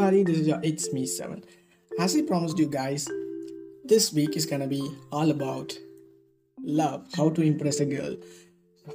[0.00, 1.44] everybody, this is your It's Me 7.
[1.98, 3.06] As I promised you guys,
[3.84, 4.80] this week is gonna be
[5.12, 5.76] all about
[6.62, 8.16] love, how to impress a girl,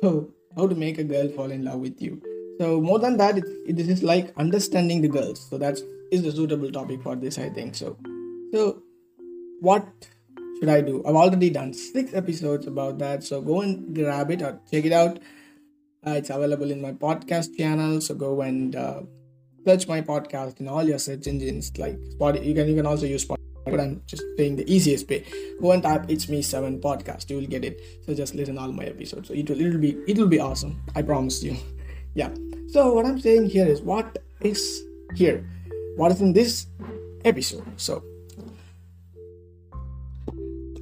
[0.01, 2.19] so how to make a girl fall in love with you.
[2.59, 5.47] So more than that, it, it, this is like understanding the girls.
[5.47, 7.75] So that's is the suitable topic for this, I think.
[7.75, 7.97] So,
[8.51, 8.81] so
[9.59, 9.85] what
[10.59, 11.03] should I do?
[11.05, 13.23] I've already done six episodes about that.
[13.23, 15.19] So go and grab it or check it out.
[16.05, 18.01] Uh, it's available in my podcast channel.
[18.01, 19.01] So go and uh,
[19.65, 22.45] search my podcast in all your search engines like Spotify.
[22.45, 23.41] You can you can also use Spotify.
[23.65, 25.25] But I'm just saying the easiest way.
[25.59, 27.81] Go and type "It's Me Seven Podcast." You will get it.
[28.05, 29.27] So just listen all my episodes.
[29.27, 30.81] So it will it will be it will be awesome.
[30.93, 31.57] I promise you.
[32.13, 32.29] yeah.
[32.67, 34.61] So what I'm saying here is what is
[35.15, 35.41] here,
[35.97, 36.67] what is in this
[37.25, 37.65] episode.
[37.77, 38.03] So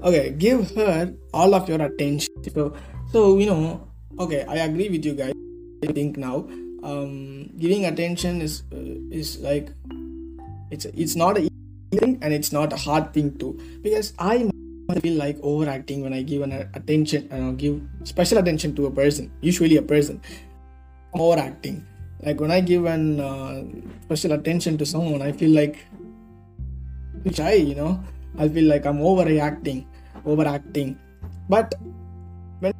[0.04, 2.36] okay, give her all of your attention.
[2.52, 2.76] So
[3.16, 3.88] so you know
[4.20, 5.32] okay, I agree with you guys.
[5.84, 6.48] I think now
[6.84, 9.72] um, giving attention is uh, is like
[10.70, 11.48] it's it's not a
[11.96, 14.50] thing and it's not a hard thing too because I
[15.02, 18.92] feel like overacting when I give an attention and uh, give special attention to a
[18.92, 20.22] person usually a person.
[21.14, 21.86] Overacting.
[22.22, 23.64] Like when I give an uh,
[24.04, 25.78] special attention to someone I feel like
[27.32, 28.04] shy you know?
[28.38, 29.86] I feel like I'm overreacting
[30.26, 31.00] overacting.
[31.50, 31.76] But
[32.60, 32.74] when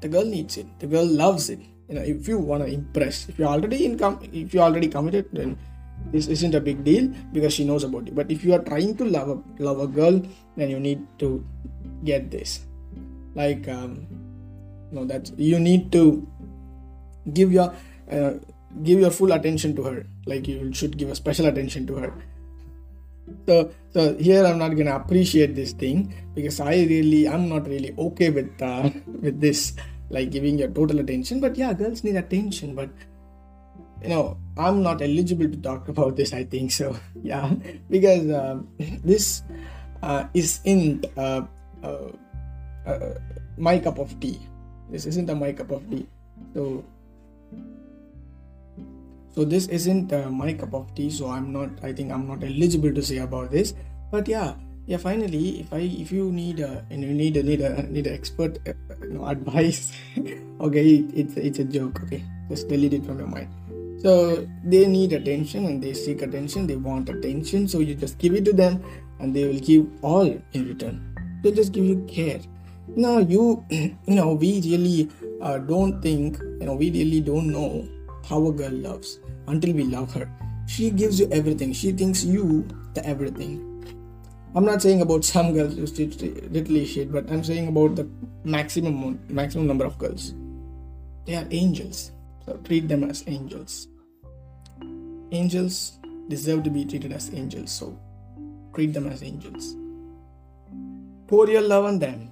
[0.00, 3.28] the girl needs it the girl loves it you know if you want to impress
[3.28, 5.58] if you're already in com- if you're already committed then
[6.12, 8.96] this isn't a big deal because she knows about you but if you are trying
[8.96, 10.20] to love a love a girl
[10.56, 11.44] then you need to
[12.04, 12.66] get this.
[13.34, 14.06] Like um
[14.92, 16.26] you that you need to
[17.32, 17.72] give your
[18.10, 18.34] uh,
[18.82, 20.06] give your full attention to her.
[20.26, 22.12] Like you should give a special attention to her.
[23.48, 27.94] So so here i'm not gonna appreciate this thing because i really i'm not really
[27.96, 28.90] okay with uh,
[29.24, 29.72] with this
[30.16, 32.90] like giving your total attention but yeah girls need attention but
[34.02, 37.52] you know i'm not eligible to talk about this i think so yeah
[37.90, 38.68] because um,
[39.12, 39.42] this
[40.02, 41.42] uh, is in uh,
[41.82, 42.08] uh,
[42.86, 43.14] uh,
[43.56, 44.38] my cup of tea.
[44.90, 46.06] This isn't a my cup of tea.
[46.52, 46.84] So
[49.34, 52.44] so this isn't uh, my cup of tea so i'm not i think i'm not
[52.44, 53.74] eligible to say about this
[54.12, 54.54] but yeah
[54.86, 58.06] yeah finally if i if you need a and you need a need a need
[58.06, 58.72] an expert uh,
[59.02, 59.92] you know, advice
[60.60, 62.22] okay it, it's it's a joke okay?
[62.48, 63.48] Just delete it from your mind.
[64.02, 68.34] So they need attention and they seek attention they want attention so you just give
[68.34, 68.84] it to them
[69.20, 71.00] and they will give all in return.
[71.42, 72.40] They just give you care.
[72.88, 77.88] Now you you know we really uh, don't think you know we really don't know
[78.28, 80.30] how a girl loves until we love her.
[80.66, 81.72] She gives you everything.
[81.72, 83.73] She thinks you the everything
[84.56, 88.08] I'm not saying about some girls who stitch literally shit, but I'm saying about the
[88.44, 90.32] maximum maximum number of girls.
[91.26, 92.12] They are angels.
[92.46, 93.88] So treat them as angels.
[95.32, 95.98] Angels
[96.28, 97.98] deserve to be treated as angels, so
[98.74, 99.74] treat them as angels.
[101.26, 102.30] Pour your love on them.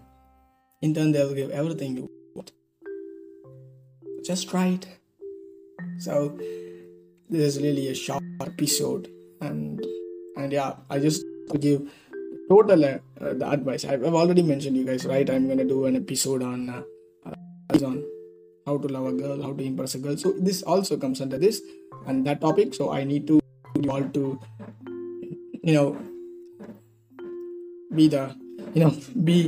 [0.80, 2.52] In turn, they'll give everything you want.
[4.24, 4.86] Just try it.
[5.98, 6.38] So
[7.28, 9.84] this is really a short episode, and
[10.36, 11.24] and yeah, I just
[11.58, 11.90] give
[12.52, 12.98] total uh,
[13.40, 13.84] the advice.
[13.84, 15.28] I've, already mentioned you guys right?
[15.28, 16.82] I'm gonna do an episode on uh,
[17.90, 18.04] on
[18.66, 20.16] how to love a girl how to impress a girl.
[20.16, 21.62] So this also comes under this
[22.06, 22.74] and that topic.
[22.74, 23.40] So i need to
[23.80, 24.24] you all to
[25.62, 25.88] you know
[27.94, 28.24] be the
[28.74, 28.92] you know
[29.24, 29.38] be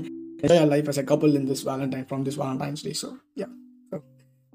[0.43, 2.95] enjoy your life as a couple in this valentine from this valentine's day.
[3.05, 3.53] So yeah.
[3.91, 4.03] So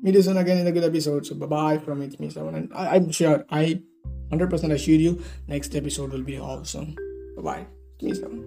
[0.01, 1.25] meet you soon again in a good episode.
[1.25, 2.55] So bye bye from it's me seven.
[2.55, 3.81] And I, i'm sure i
[4.31, 6.95] 100% assure you next episode will be awesome.
[7.35, 8.42] Bye bye 为什么？